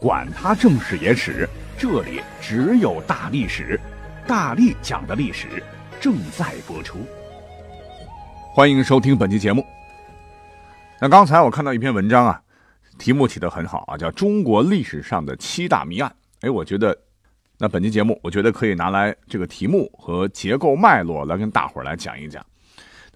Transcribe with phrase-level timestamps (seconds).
[0.00, 1.48] 管他正史野史。
[1.78, 3.78] 这里只有大历史，
[4.26, 5.62] 大力讲的历史
[6.00, 6.98] 正在播出。
[8.54, 9.64] 欢迎收听本期节目。
[11.00, 12.40] 那刚才我看到一篇文章啊，
[12.98, 16.10] 题目起得很好啊，叫《中国历史上的七大谜案》。
[16.46, 16.96] 哎，我觉得
[17.58, 22.44] 那本期节目，我觉得可以拿来这个题目和结构脉络来跟大伙儿来讲一讲。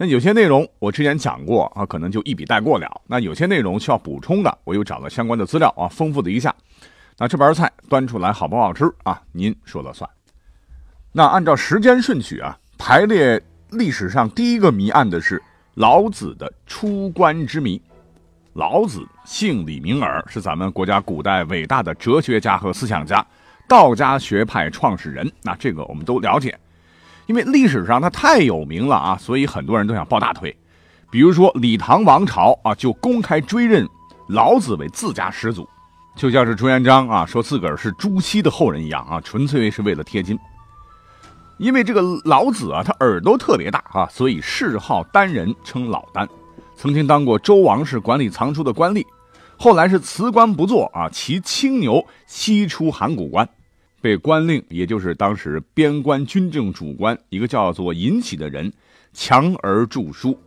[0.03, 3.03] 那有些内容我之前讲过啊，可能就一笔带过了。
[3.07, 6.55] 那有些内容需要补充的，我又找了相关的资料啊，丰富的一下。
[7.19, 9.21] 那这盘菜端出来好不好吃啊？
[9.31, 10.09] 您说了算。
[11.13, 13.39] 那按照时间顺序啊，排列
[13.73, 15.43] 历史上第一个谜案的是
[15.75, 17.79] 老子的出关之谜。
[18.55, 23.23] 老子姓李名耳，是咱们国家古代伟大的哲学家和思想家，
[23.69, 25.31] 道家学派创始人。
[25.43, 26.59] 那这个我们都了解，
[27.31, 30.53] 因为历史上他太有名了啊，所以很多人都想抱大腿。
[31.13, 33.89] 比如说李唐王朝啊，就公开追认
[34.27, 35.65] 老子为自家始祖。
[36.17, 40.37] 就像是朱元璋啊，说自个儿是朱熹的后人一样啊，纯粹是为了贴金。
[41.59, 46.29] 因为这个老子啊，他耳朵特别大啊，所以谥号丹人，称老丹。
[46.75, 49.07] 曾经当过周王室管理藏书的官吏，
[49.57, 53.49] 后来是辞官不做啊，骑青牛西出函谷关，
[54.01, 58.73] 被官令，也就是当时边关军政主官一个叫做尹喜的人
[59.13, 60.39] 强而著书，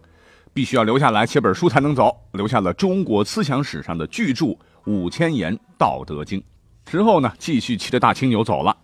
[0.53, 4.57] 必须要留下来写本书才能走，留下了中国思想史上的巨著。
[4.85, 6.39] 五千言《道德经》
[6.85, 8.75] 之后呢，继续骑着大青牛走了。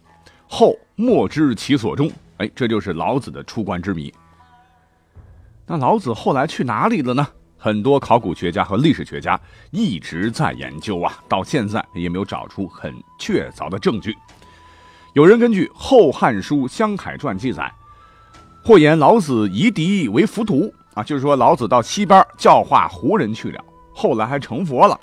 [0.47, 2.09] 后莫知其所终。
[2.37, 4.13] 哎，这就是老子的出关之谜。
[5.65, 7.27] 那老子后来去哪里了呢？
[7.57, 9.37] 很多考古学家和历史学家
[9.71, 14.15] 一直在研究啊，到现在也没有找出很确凿的证据。
[15.19, 17.69] 有人根据《后汉书·湘凯传》记载，
[18.63, 23.61] 或言老子夷狄为浮屠啊，就是说老子到西边教化胡人去了，
[23.93, 24.97] 后来还成佛了。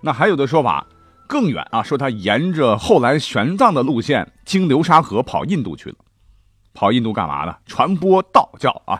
[0.00, 0.86] 那还有的说法
[1.26, 5.96] 更远啊，说他沿着后来玄奘的路线，经流沙河跑印度去了。
[6.72, 7.52] 跑印度干嘛呢？
[7.66, 8.96] 传播道教啊。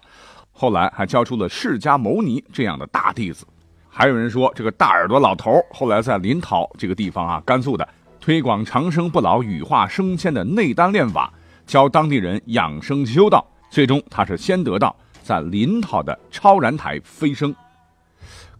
[0.51, 3.47] 后来还教出了释迦牟尼这样的大弟子。
[3.89, 7.89] 还有人说，这个大耳朵老头后来在临洮这个地方啊，甘肃的，
[8.23, 11.33] 推广长生不老、羽化升仙的内丹炼法，
[11.67, 13.45] 教当地人养生修道。
[13.69, 14.95] 最终他是先得到
[15.25, 17.53] 在临洮的超然台飞升。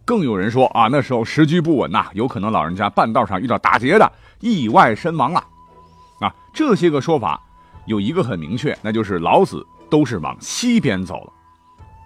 [0.03, 5.41] 更有人说啊，那时候时局不稳呐，有可能老人家半道上遇到打劫的，意外身亡了。
[6.19, 7.41] 啊，这些个说法
[7.85, 11.31] 有一个很明确，那就是老子都是往西边走了。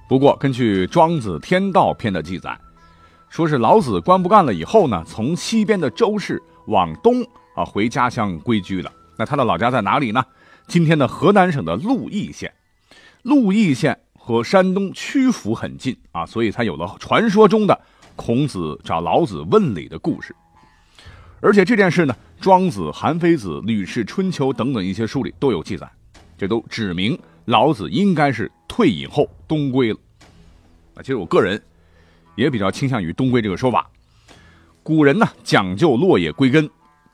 [0.07, 2.55] 不过根据《庄子·天道篇》的记载，
[3.29, 7.25] 说是老子官不干了以后呢，从西边的周氏往东
[7.57, 8.93] 啊回家乡归居了。
[9.17, 10.23] 那他的老家在哪里呢？
[10.67, 12.53] 今天的河南省的鹿邑县。
[13.23, 13.99] 鹿邑县。
[14.27, 17.79] 和山东曲阜很近啊，所以才有了传说中的
[18.17, 20.35] 孔子找老子问礼的故事。
[21.39, 22.13] 而且这件事呢，
[22.43, 25.89] 《庄子》《韩非子》《吕氏春秋》等等一些书里都有记载，
[26.37, 29.99] 这都指明老子应该是退隐后东归了。
[30.95, 31.63] 啊，其实我个人
[32.35, 33.89] 也比较倾向于东归这个说法。
[34.83, 36.69] 古人呢讲究落叶归根，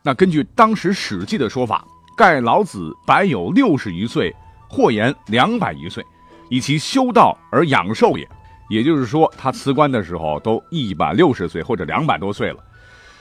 [0.05, 1.87] 那根据当时《史记》的说法，
[2.17, 4.35] 盖老子百有六十余岁，
[4.67, 6.05] 或言两百余岁。
[6.49, 8.29] 以其修道而养寿也，
[8.69, 12.57] 也就是说，他辞官的时候都一百六十岁或者两百多岁了。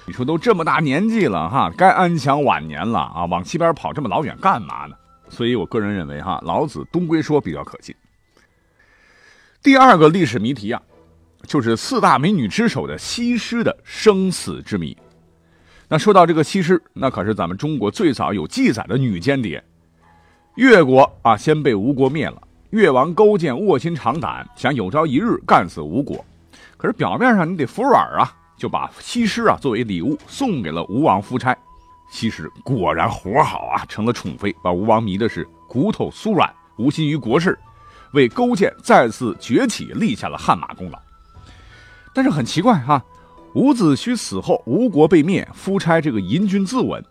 [0.04, 4.97] 你说都这么大年纪了哈，该安享晚年了啊，往西边跑这么老远干嘛呢？
[5.28, 7.94] 所以我个人认为哈，老子东归说比较可信。
[9.62, 10.82] 第二个历史谜题啊，
[11.47, 14.97] 就是四大美女之首的西施的生死之谜。
[15.92, 19.62] 那说到这个西施，那可是咱们中国最早有记载的女间谍。
[20.54, 22.40] 越国啊，先被吴国灭了。
[22.70, 26.25] 越王勾践卧薪尝胆，想有朝一日干死吴国，
[26.78, 31.55] 可是表面上你得服软啊，就把西施啊作为礼物送给了吴王夫差。
[32.11, 37.58] 西施果然活好啊，成了宠妃，把吴王迷的是骨头酥软，无心于国事，
[38.14, 40.99] 为勾践再次崛起立下了汗马功劳。
[42.14, 43.05] 但是很奇怪哈，
[43.54, 47.02] 伍子胥死后，吴国被灭，夫差这个淫君自刎，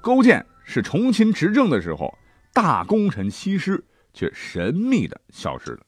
[0.00, 2.12] 勾践是重新执政的时候，
[2.52, 3.84] 大功臣西施。
[4.16, 5.80] 却神秘的消失了，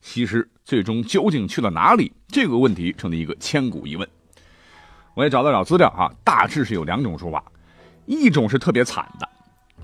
[0.00, 2.12] 西施最终究竟去了哪里？
[2.28, 4.08] 这个问题成了一个千古疑问。
[5.14, 7.42] 我也找了找资料啊，大致是有两种说法，
[8.06, 9.28] 一种是特别惨的，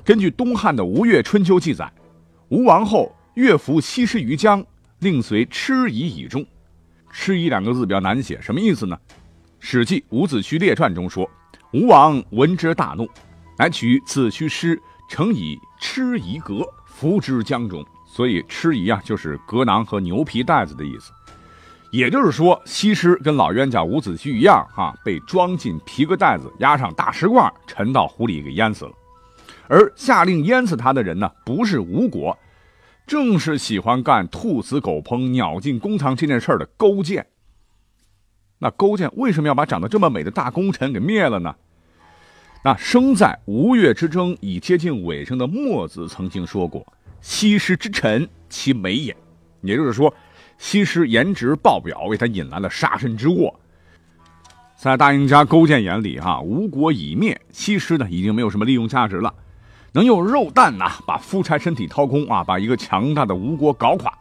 [0.05, 1.93] 根据东汉的《吴越春秋》记载，
[2.51, 4.65] 吴王后越服西施于江，
[5.01, 6.47] 令随痴夷以中。
[7.11, 8.97] 痴夷两个字比较难写，什么意思呢？
[9.59, 11.29] 《史记·伍子胥列传》中说，
[11.73, 13.09] 吴王闻之大怒，
[13.59, 17.85] 乃取子胥诗，乘以蚩夷革，服之江中。
[18.07, 21.13] 所以蚩夷啊，就是革囊和牛皮袋子的意思。
[21.91, 28.93] 也就是说，西施跟老冤家伍子胥一样，哈，被装进皮革袋子，压上大石罐，沉到湖里给淹死了。
[29.69, 32.37] 而下令淹死他的人呢，不是吴国，
[33.07, 37.27] 正是喜欢干兔死狗烹、鸟尽弓藏这件事的勾践。
[38.59, 41.55] 那勾践为什么要把长得这么美的大功臣给灭了呢？
[42.65, 46.85] 那生在吴越之争已接近尾声的墨子曾经说过
[47.21, 49.17] ：“西施之臣，其美也。”
[49.63, 50.13] 也就是说，
[50.59, 53.55] 西施颜值爆表，为他引来了杀身之祸。
[54.75, 59.33] 在大赢家勾践眼里，哈，吴国已灭，西施呢已经没有什么利用价值了。
[59.93, 64.13] 能用肉弹呐把夫差身体掏空啊，把一个强大的吴国搞垮，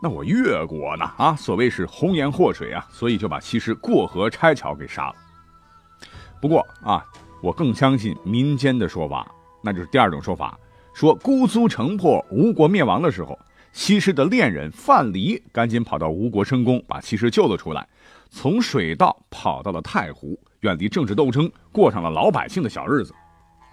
[0.00, 5.14] 那我越国呢啊，所谓是红颜祸水啊，所以就把西施过河拆桥给杀了。
[6.40, 7.04] 不过啊，
[7.42, 9.26] 我更相信民间的说法，
[9.62, 10.58] 那就是第二种说法，
[10.92, 13.38] 说姑苏城破，吴国灭亡的时候，
[13.72, 17.88] 西施的恋人范蠡赶紧跑到吴国深宫，把西施救了出来，
[18.30, 23.14] 从水道跑到了太湖，远离政治斗争，过上了老百姓的小日子。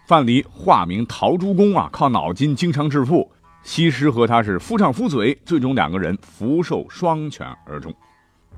[0.08, 3.30] 范蠡化名陶朱公啊，靠脑筋经常致富。
[3.64, 7.94] 西施和他是夫唱妇随，最终两个人福寿双全而终。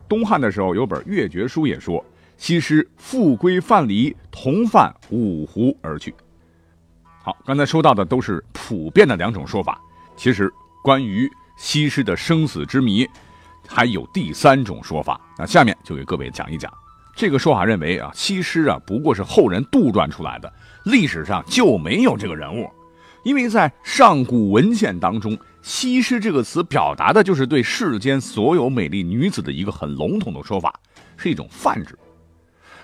[0.10, 2.04] 东汉的时候有本越绝书也说，
[2.38, 6.14] 西施复归范蠡，同泛五湖而去。
[7.24, 9.80] 好，刚才说到的都是普遍的两种说法，
[10.16, 10.52] 其实
[10.84, 13.08] 关于西施的生死之谜，
[13.68, 15.20] 还有第三种说法。
[15.38, 16.72] 那下面就给各位讲一讲。
[17.16, 20.52] 这个说法认为啊，西施啊不过是后人杜撰出来的。
[20.84, 22.70] 历史上就没有这个人物，
[23.26, 30.72] 因为在上古文献当中，“西施”这个词表达的就是对世间所有美丽女子的一个很笼统的说法，
[31.18, 31.98] 是一种泛指。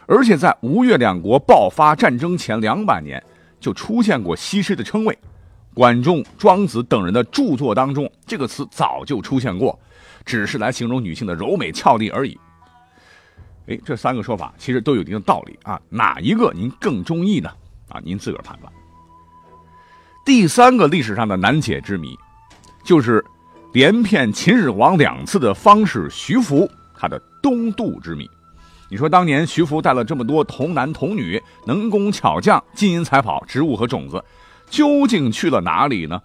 [0.07, 3.23] 而且在吴越两国爆发战争前两百年，
[3.59, 5.15] 就出现过西施的称谓。
[5.75, 9.79] 管仲、庄子等人的著作当中，这个词早就出现过，
[10.25, 12.35] 只是来形容女性的柔美俏丽而已。
[13.67, 17.51] 哎，这三个说法其实都有一定的道理啊，哪一个您更中意呢？
[17.89, 18.73] 啊，您自个儿判断。
[20.23, 22.15] 第三个历史上的难解之谜，
[22.83, 23.23] 就是
[23.73, 28.29] 连骗秦始皇两次的方士徐福他的东渡之谜。
[28.87, 34.23] 你说当年徐福带了这么多童男童女、能工巧匠、金银财宝、植物和种子，
[34.69, 36.21] 究竟去了哪里呢？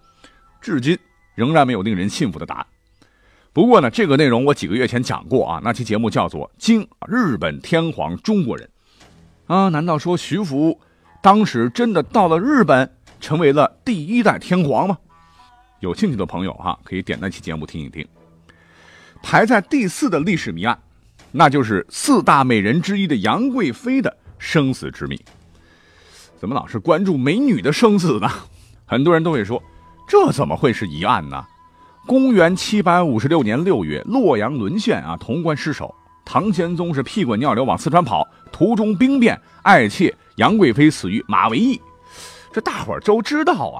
[0.61, 0.97] 至今
[1.33, 2.65] 仍然没有令人信服的答案。
[3.51, 8.69] 不过呢，这个内容我几个月前讲过啊，那期节目叫做《经日本天皇中国人》
[9.53, 10.79] 啊，难道说徐福？
[11.23, 14.97] 当时真的到了日本，成为了第一代天皇吗？
[15.79, 18.07] 有兴趣的朋友哈，可以点那期节目听一听。
[19.21, 20.77] 排在第四的历史谜案，
[21.31, 25.19] 那就是四大美人之一的杨贵妃的生死之谜。
[26.39, 28.29] 怎么老是关注美女的生死呢？
[28.85, 29.61] 很多人都会说，
[30.07, 31.43] 这怎么会是疑案呢？
[32.05, 35.93] 公元七百五十六年六月，洛阳沦陷啊，潼关失守，
[36.23, 40.15] 唐玄宗是屁滚尿流往四川跑，途中兵变，爱妾。
[40.37, 41.81] 杨贵妃死于马嵬驿，
[42.57, 43.77] 这大伙儿都知道啊。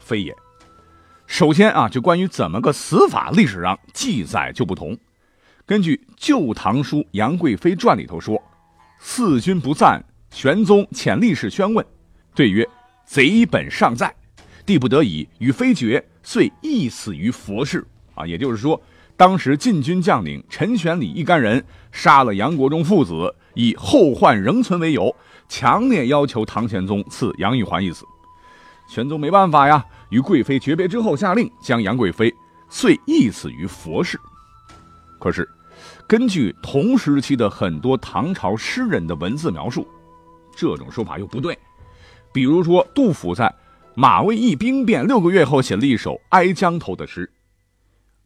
[0.00, 0.34] 非也。
[1.28, 4.98] 首先啊，就关于怎么个死法，历史上记载就不同。
[5.64, 8.42] 根据《旧唐书·杨贵妃传》里头说，
[8.98, 11.86] 四君不赞，玄宗遣力士宣问，
[12.34, 12.68] 对曰
[13.06, 14.12] ：“贼本尚在，
[14.66, 18.82] 帝不得已与妃绝，遂缢死于佛寺。”啊，也就是说，
[19.16, 25.14] 当时禁军将领陈玄礼一干人杀了杨国忠父子，以后患仍存为由。
[25.52, 28.06] 强烈要求唐玄宗赐杨玉环一死，
[28.88, 32.34] 玄宗没办法呀，与贵妃诀别之后，下令将杨贵妃
[32.70, 34.18] 遂缢死于佛寺。
[35.20, 35.46] 可是，
[36.08, 39.86] 根据同时期的很多唐朝诗人的文字描述，
[40.56, 41.56] 这种说法又不对。
[42.32, 43.54] 比如说，杜甫在
[43.94, 47.30] 马嵬驿兵变六个月后写了一首哀江头的诗：“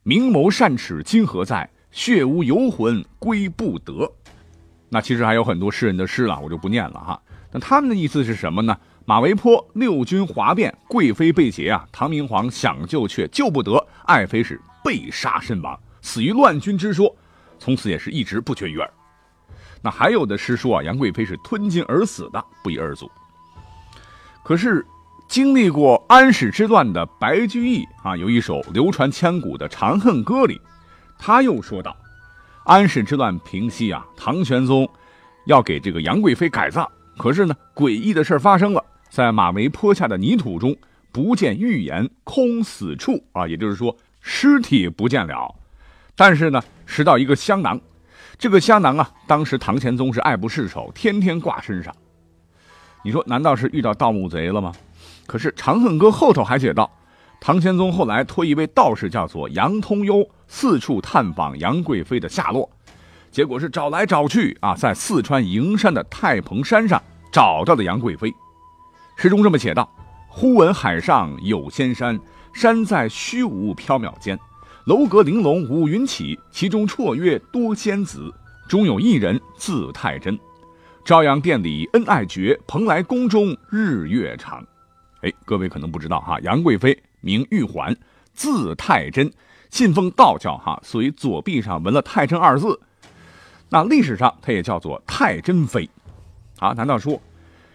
[0.05, 1.69] 明眸善齿今何在？
[1.91, 4.13] 血污游魂归不得。”
[4.89, 7.21] 那其实还有很多诗人的诗了，我就不念了哈。
[7.53, 8.77] 那他们的意思是什么呢？
[9.05, 17.15] 马嵬坡六军哗变，贵妃被劫啊，唐明皇想救却救不得，爱妃是被杀身亡，死于乱军之说，
[17.59, 18.91] 从此也是一直不绝于耳。
[19.83, 23.11] 那还有的诗说啊，杨贵妃是吞金而死的，不一而足。
[24.43, 24.85] 可是
[25.29, 30.61] 经历过安史之乱的白居易啊，有一首流传千古的《长恨歌》里，
[31.19, 31.97] 他又说道。
[32.67, 34.89] 安史之乱平息啊，唐玄宗
[35.45, 36.85] 要给这个杨贵妃改葬，
[37.17, 40.77] 可是呢，诡异的事发生了，在马嵬坡下的泥土中
[41.13, 45.55] 不见玉颜空死处啊，也就是说尸体不见了，
[46.17, 47.81] 但是呢拾到一个香囊，
[48.37, 51.95] 这个香囊啊，当时唐玄宗是爱不释手，天天挂身上。
[53.05, 54.73] 你说难道是遇到盗墓贼了吗？
[55.29, 56.91] 可是《长恨歌》后头还写道，
[57.41, 62.71] 唐玄宗后来托一位道士叫做杨通幽，四处探访杨贵妃的下落，
[63.31, 68.33] 结果是找来找去啊，在四川营山的太蓬山上找到了杨贵妃。
[69.17, 69.91] 诗中这么写道
[70.29, 72.19] ：“忽闻海上有仙山，
[72.53, 74.39] 山在虚无缥缈间，
[74.87, 78.33] 楼阁玲珑五云起，其中绰约多仙子，
[78.69, 80.39] 中有一人字太真。”
[81.05, 84.67] 朝阳殿里恩爱绝，蓬莱宫中日月长。
[85.23, 87.97] 哎，各位可能不知道哈，杨贵妃名玉环，
[88.35, 89.33] 字太真，
[89.77, 92.81] 信奉道教哈，所以左臂上纹了“太真”二字。
[93.69, 95.87] 那历史上她也叫做太真妃。
[96.61, 97.21] 啊，难道说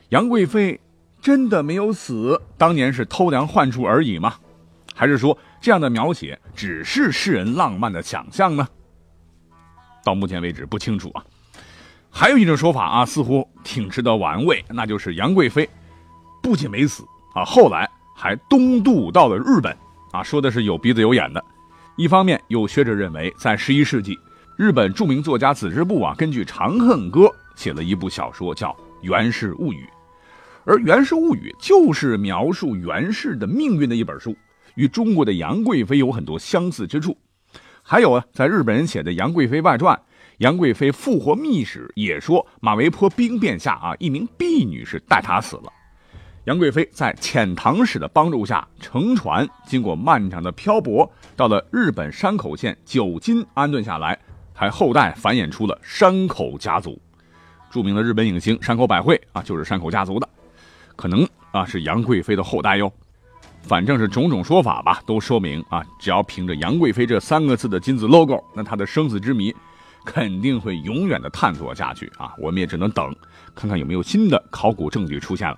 [0.09, 0.79] 杨贵妃
[1.21, 2.41] 真的没有死？
[2.57, 4.33] 当年是偷梁换柱而已吗？
[4.95, 8.67] 还是说这样的描写只是世人浪漫的想象呢？
[10.03, 11.23] 到目前为止不清楚啊。
[12.09, 15.69] 还有一种说法啊，似乎挺值得玩味，那就是杨贵妃
[16.41, 17.03] 不仅没死
[17.35, 19.77] 啊，后来还东渡到了日本
[20.11, 21.45] 啊，说的是有鼻子有眼的。
[21.97, 24.17] 一方面，有学者认为，在十一世纪，
[24.57, 27.21] 日本著名作家子之部啊，根据《长恨歌》
[27.55, 28.69] 写了一部小说，叫
[29.01, 29.83] 《源氏物语》，
[30.63, 34.35] 而《源氏物语》就是描述源氏的命运的一本书，
[34.75, 37.15] 与中国的杨贵妃有很多相似之处。
[37.83, 39.95] 还有啊，在日本人写的《杨贵妃外传》。
[40.37, 45.71] 杨贵妃复活秘史也说，马嵬坡兵变下啊，一名婢女是带她死了。
[46.45, 54.17] 杨贵妃在遣唐使的帮助下，乘船经过漫长的漂泊，到了日本山口县九津安顿下来，
[54.51, 56.99] 还后代繁衍出了山口家族。
[57.69, 60.27] 著名的日本影星山口百惠啊，就是山口家族的，
[60.95, 62.91] 可能啊是杨贵妃的后代哟。
[63.61, 69.55] 反正是种种说法吧，都说明啊，只要凭着杨贵妃这三个字的金字 logo，那她的生死之谜。
[70.03, 72.33] 肯定会永远的探索下去啊！
[72.39, 73.15] 我们也只能等，
[73.53, 75.55] 看看有没有新的考古证据出现了。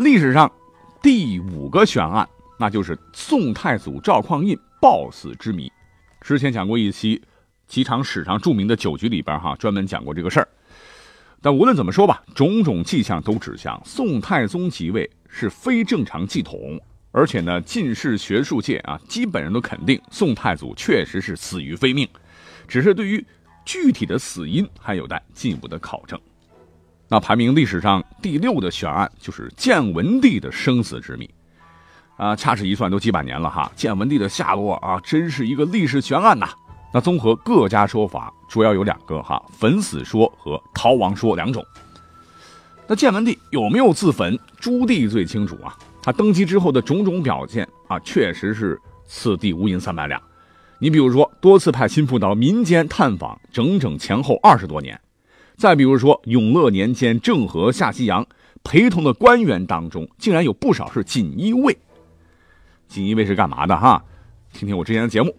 [0.00, 0.50] 历史上
[1.02, 2.26] 第五个悬案，
[2.58, 5.70] 那就是宋太祖赵匡胤暴死之谜。
[6.22, 7.20] 之前讲过一期
[7.66, 10.48] 几场史上著名的酒局里边，哈，专门讲过这个事儿。
[11.42, 16.80] 但无论怎么说吧，种种迹象都指向宋太宗即位是非正常继统，
[17.12, 22.08] 而且呢，进士学术界啊，基本上都肯定宋太祖确实是死于非命。
[22.66, 23.22] 只是对于
[23.66, 26.18] 具体的死因还有待进一步的考证。
[27.06, 31.28] 那排名历史上第六的悬案就是建文帝的生死之谜，
[32.16, 33.70] 啊，掐指一算都几百年了哈。
[33.74, 36.48] 建文帝的下落啊，真是一个历史悬案呐。
[36.92, 41.64] 那综合各家说法，主要有两个哈：焚死说和逃亡说两种。
[42.86, 44.38] 那建文帝有没有自焚？
[44.58, 45.76] 朱棣最清楚啊。
[46.02, 50.20] 他登基之后的种种表现啊，确实是此地无银三百两。
[50.78, 54.96] 你比如说，多次派心腹到民间探访，整整前后二十多年；
[55.60, 58.26] 再比如说，永乐年间郑和下西洋，
[58.64, 61.76] 陪同的官员当中，竟然有不少是锦衣卫。
[62.88, 63.76] 锦衣卫是干嘛的？
[63.76, 64.02] 哈，
[64.54, 65.36] 听听我之前的节目。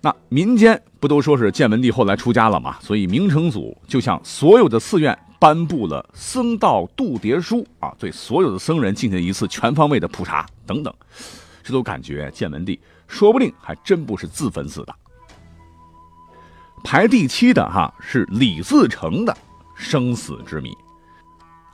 [0.00, 2.78] 那民间不都说是建文帝后来出家了吗？
[2.80, 10.92] 所以明成祖就向所有的寺院颁布了僧道度牒书啊，对所有的僧人进行一次全方位的普查等等。
[11.62, 12.80] 这都感觉建文帝。
[13.06, 14.92] 说不定还真不是自焚死的。
[16.82, 19.36] 排第七的哈是李自成的
[19.80, 20.76] 生死之谜。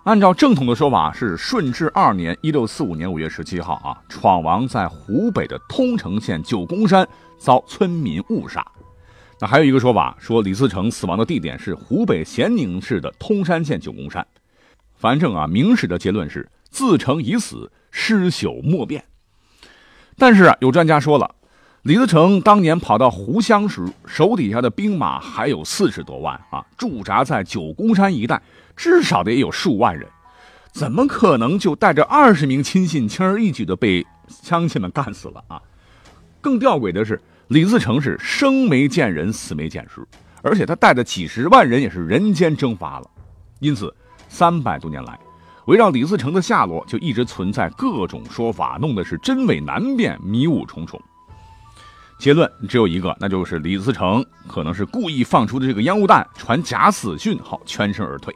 [0.04, 8.64] 按照正统的说法，是顺治二年（一六四五年五月十七号）啊，闯王在湖北的通城县九宫山遭村民误杀。
[9.40, 14.24] 那还有一个说法，说李自成死亡的地点是湖北咸宁市的通山县九宫山。
[14.94, 19.04] 反正啊，明史的结论是自成已死，尸朽莫辨。
[20.16, 21.34] 但是啊，有专家说了，
[21.86, 28.42] 李自成当年跑到湖湘时，手底下的兵马还有四十多万啊，驻扎在九宫山一带，
[28.74, 30.04] 至少得有数万人，
[30.72, 35.62] 怎么可能就带着二十名亲信轻而易举的被乡亲们干死了啊？
[36.40, 40.04] 更吊诡的是，李自成是生没见人，死没见尸，
[40.42, 43.08] 而且他带的几十万人也是人间蒸发了，
[43.60, 43.94] 因此
[44.28, 45.16] 三百多年来。
[45.66, 51.00] 围绕李自成的下落，就一直存在各种说法，弄得是真伪难辨，迷雾重重。
[52.18, 58.34] 结论只有一个，那就是李自成可能是故意放出的这个烟雾弹，传假死讯好，全身而退。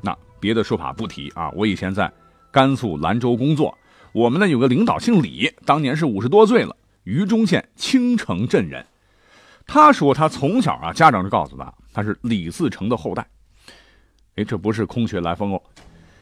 [0.00, 1.50] 那别的说法不提啊。
[1.50, 2.10] 我以前在
[2.50, 3.76] 甘肃兰州工作，
[4.12, 6.74] 我们呢有个领导姓李，当年是五十多岁了，
[7.04, 8.84] 榆中县青城镇人。
[9.66, 13.26] 他说他从小啊，家长就告诉他他是李自成的后代。
[14.36, 15.62] 哎，这不是空穴来风哦。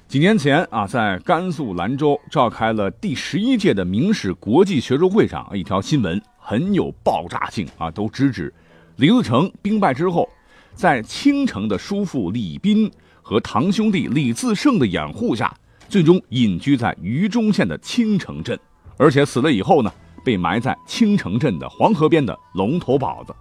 [0.09, 8.52] 几年前啊，在甘肃兰州召开了第十一届的明史国际学术会上，一条新闻很有爆炸性啊，都直指
[8.97, 10.28] 李自成兵败之后，
[10.75, 12.90] 在青城的叔父李斌
[13.23, 15.54] 和堂兄弟李自胜的掩护下，
[15.88, 18.59] 最终隐居在榆中县的青城镇，
[18.97, 19.92] 而且死了以后呢，
[20.25, 23.35] 被埋在青城镇的黄河边的龙头堡子。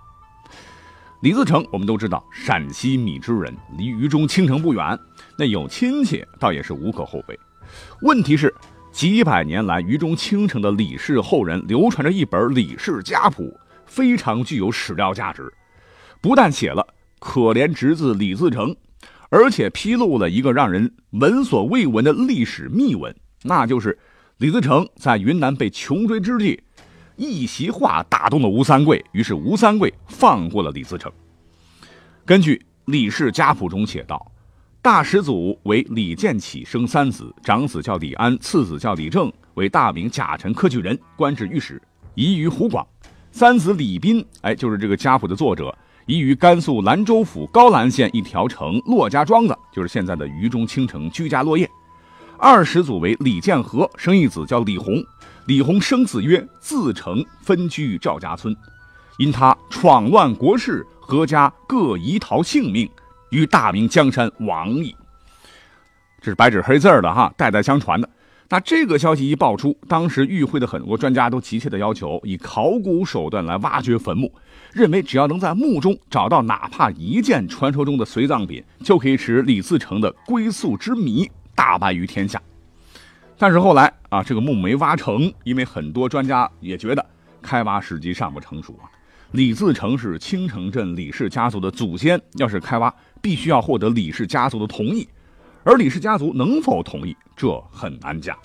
[1.21, 4.97] 李自成，我们都知道，陕西米脂人，离榆中青城不远，
[5.37, 7.37] 那有亲戚倒也是无可厚非。
[8.01, 8.53] 问题是，
[8.99, 15.49] 几百年来，榆中青城的李氏后人流传着一本李氏家谱，非常具有史料价值。
[16.19, 16.85] 不但写了
[17.17, 18.75] 可怜侄子李自成，
[19.29, 23.97] 而且披露了一个让人闻所未闻的历史秘闻，那就是
[24.35, 26.61] 李自成在云南被穷追之际。
[27.15, 31.09] 一席话打动了吴三桂，于是吴三桂放过了李自成。
[32.25, 32.57] 根据
[32.91, 34.29] 《李氏家谱》中写道，
[34.81, 41.81] 大始祖为李建起，生三子，长子叫李安，次子叫李正，为大名甲辰科举人，官至御史，
[42.15, 42.85] 移于湖广。
[43.29, 51.69] 三子李斌，哎，就是这个家谱的作者，移于甘肃兰州府高兰县一条城骆家庄子，就是现在的榆中青城，居家落业。
[52.37, 55.03] 二始祖为李建和，生一子叫李弘。
[55.45, 58.55] 李弘生子曰自成，分居赵家村，
[59.17, 62.89] 因他闯乱国事，阖家各移逃性命，
[63.29, 64.95] 于大明江山亡矣。
[66.21, 68.09] 这是白纸黑字的哈，代代相传的。
[68.51, 74.33] 那这个消息一爆出，当时与会的很多专家都急切的要求以考古手段来挖掘坟墓，
[74.73, 82.41] 认为只要能在墓中找到哪怕一件传说中的随葬品，就可以使李自成的归宿之谜大白于天下。
[83.37, 87.05] 但是后来啊，这个墓没挖成，因为很多专家也觉得
[87.43, 88.89] 开挖时机尚不成熟啊。
[89.31, 95.07] 李自成是青城镇李氏家族的祖先，要是开挖，必须要获得李氏家族的同意，
[95.63, 98.35] 而李氏家族能否同意，这很难讲。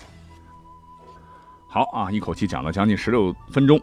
[1.67, 3.81] 好啊，一口气讲了将近十六分钟，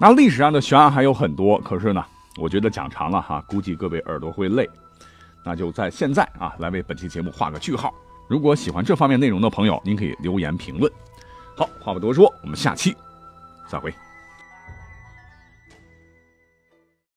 [0.00, 2.02] 那历史上的悬案还有很多，可是呢，
[2.40, 4.68] 我觉得讲长了哈，估计各位耳朵会累，
[5.44, 7.92] 那就在现在啊，来为本期节目画个句号。
[8.26, 10.90] 如果喜欢这方面内容的朋友，您可以留言评论。
[11.54, 12.96] 好，话不多说，我们下期
[13.68, 13.94] 再会。